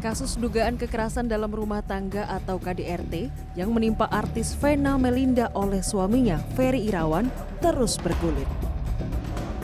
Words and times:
kasus 0.00 0.40
dugaan 0.40 0.80
kekerasan 0.80 1.28
dalam 1.28 1.52
rumah 1.52 1.84
tangga 1.84 2.24
atau 2.26 2.56
KDRT 2.56 3.28
yang 3.54 3.70
menimpa 3.70 4.08
artis 4.08 4.56
Vena 4.56 4.96
Melinda 4.96 5.52
oleh 5.52 5.84
suaminya, 5.84 6.40
Ferry 6.56 6.88
Irawan, 6.88 7.28
terus 7.60 8.00
bergulir. 8.00 8.48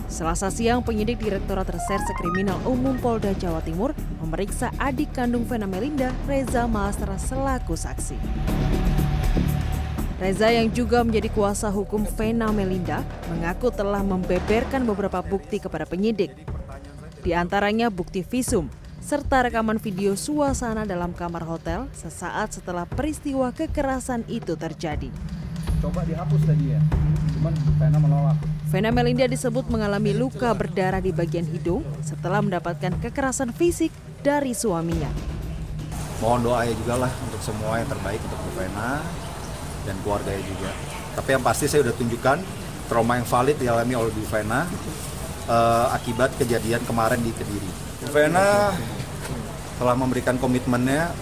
Selasa 0.06 0.52
siang, 0.52 0.84
penyidik 0.84 1.18
Direktorat 1.18 1.66
Reserse 1.66 2.12
Kriminal 2.20 2.60
Umum 2.68 2.94
Polda 3.00 3.34
Jawa 3.34 3.58
Timur 3.64 3.96
memeriksa 4.22 4.70
adik 4.78 5.16
kandung 5.16 5.42
Vena 5.48 5.66
Melinda, 5.66 6.12
Reza 6.28 6.68
Mahastra, 6.68 7.18
selaku 7.18 7.74
saksi. 7.74 8.16
Reza 10.16 10.48
yang 10.48 10.72
juga 10.72 11.04
menjadi 11.04 11.28
kuasa 11.32 11.68
hukum 11.68 12.08
Vena 12.16 12.48
Melinda 12.48 13.04
mengaku 13.28 13.68
telah 13.68 14.00
membeberkan 14.00 14.88
beberapa 14.88 15.20
bukti 15.20 15.60
kepada 15.60 15.84
penyidik. 15.84 16.32
Di 17.20 17.36
antaranya 17.36 17.92
bukti 17.92 18.24
visum, 18.24 18.70
serta 19.06 19.46
rekaman 19.46 19.78
video 19.78 20.18
suasana 20.18 20.82
dalam 20.82 21.14
kamar 21.14 21.46
hotel 21.46 21.86
sesaat 21.94 22.58
setelah 22.58 22.82
peristiwa 22.90 23.54
kekerasan 23.54 24.26
itu 24.26 24.58
terjadi. 24.58 25.14
Coba 25.78 26.02
dihapus 26.02 26.42
tadi 26.42 26.74
ya, 26.74 26.82
cuman 27.38 27.54
Vena 27.78 28.02
menolak. 28.02 28.34
Vena 28.66 28.90
Melinda 28.90 29.30
disebut 29.30 29.70
mengalami 29.70 30.10
luka 30.10 30.50
berdarah 30.50 30.98
di 30.98 31.14
bagian 31.14 31.46
hidung 31.46 31.86
setelah 32.02 32.42
mendapatkan 32.42 32.98
kekerasan 32.98 33.54
fisik 33.54 33.94
dari 34.26 34.58
suaminya. 34.58 35.06
Mohon 36.18 36.50
doa 36.50 36.66
ya 36.66 36.74
juga 36.74 37.06
lah 37.06 37.12
untuk 37.30 37.38
semua 37.46 37.78
yang 37.78 37.86
terbaik 37.86 38.18
untuk 38.26 38.42
Bu 38.42 38.50
Vena 38.58 39.06
dan 39.86 39.94
keluarganya 40.02 40.42
juga. 40.50 40.74
Tapi 41.14 41.28
yang 41.30 41.44
pasti 41.46 41.70
saya 41.70 41.86
sudah 41.86 41.94
tunjukkan 41.94 42.38
trauma 42.90 43.22
yang 43.22 43.26
valid 43.30 43.54
dialami 43.54 43.94
oleh 43.94 44.10
Bu 44.10 44.26
Vena 44.26 44.66
uh, 45.46 45.94
akibat 45.94 46.34
kejadian 46.34 46.82
kemarin 46.82 47.22
di 47.22 47.30
Kediri. 47.30 47.70
Bu 48.02 48.08
Vena 48.10 48.74
telah 49.76 49.96
memberikan 49.96 50.40
komitmennya 50.40 51.12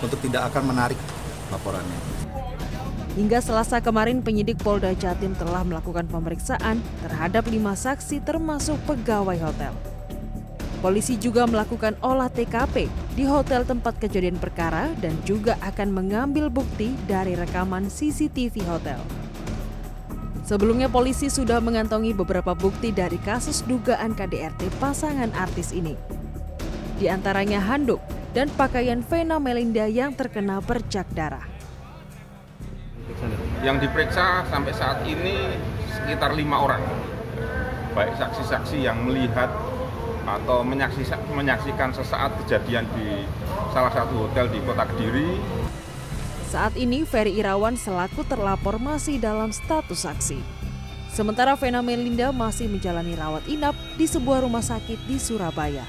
untuk 0.00 0.18
tidak 0.24 0.52
akan 0.52 0.72
menarik 0.72 0.98
laporannya. 1.52 2.00
Hingga 3.18 3.42
selasa 3.42 3.82
kemarin 3.82 4.22
penyidik 4.22 4.62
Polda 4.62 4.94
Jatim 4.94 5.34
telah 5.34 5.66
melakukan 5.66 6.06
pemeriksaan 6.06 6.78
terhadap 7.02 7.50
lima 7.50 7.74
saksi 7.74 8.22
termasuk 8.22 8.78
pegawai 8.86 9.34
hotel. 9.42 9.74
Polisi 10.78 11.18
juga 11.18 11.42
melakukan 11.42 11.98
olah 11.98 12.30
TKP 12.30 12.86
di 13.18 13.26
hotel 13.26 13.66
tempat 13.66 13.98
kejadian 13.98 14.38
perkara 14.38 14.94
dan 15.02 15.10
juga 15.26 15.58
akan 15.66 15.90
mengambil 15.90 16.46
bukti 16.46 16.94
dari 17.10 17.34
rekaman 17.34 17.90
CCTV 17.90 18.62
hotel. 18.70 19.02
Sebelumnya 20.46 20.86
polisi 20.86 21.26
sudah 21.26 21.58
mengantongi 21.58 22.14
beberapa 22.14 22.54
bukti 22.54 22.94
dari 22.94 23.18
kasus 23.26 23.66
dugaan 23.66 24.14
KDRT 24.14 24.70
pasangan 24.78 25.34
artis 25.34 25.74
ini 25.74 26.17
di 26.98 27.06
antaranya 27.06 27.62
handuk 27.62 28.02
dan 28.34 28.50
pakaian 28.58 29.00
Vena 29.06 29.38
Melinda 29.38 29.86
yang 29.86 30.12
terkena 30.12 30.58
bercak 30.58 31.06
darah. 31.14 31.46
Yang 33.62 33.88
diperiksa 33.88 34.46
sampai 34.50 34.74
saat 34.74 35.02
ini 35.06 35.54
sekitar 35.94 36.34
lima 36.34 36.62
orang, 36.62 36.82
baik 37.94 38.14
saksi-saksi 38.18 38.82
yang 38.82 39.02
melihat 39.06 39.50
atau 40.28 40.60
menyaksikan 41.32 41.90
sesaat 41.96 42.36
kejadian 42.44 42.84
di 42.92 43.24
salah 43.72 43.90
satu 43.94 44.28
hotel 44.28 44.52
di 44.52 44.60
kota 44.62 44.84
Kediri. 44.84 45.40
Saat 46.48 46.76
ini 46.76 47.04
Ferry 47.04 47.36
Irawan 47.40 47.76
selaku 47.76 48.24
terlapor 48.28 48.76
masih 48.76 49.16
dalam 49.16 49.52
status 49.52 50.04
saksi. 50.04 50.40
Sementara 51.12 51.56
Vena 51.56 51.80
Melinda 51.80 52.30
masih 52.30 52.68
menjalani 52.68 53.16
rawat 53.16 53.44
inap 53.48 53.74
di 53.96 54.04
sebuah 54.04 54.44
rumah 54.44 54.62
sakit 54.62 55.08
di 55.08 55.16
Surabaya. 55.16 55.82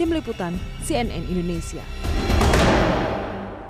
Tim 0.00 0.16
Liputan 0.16 0.56
CNN 0.80 1.28
Indonesia. 1.28 1.84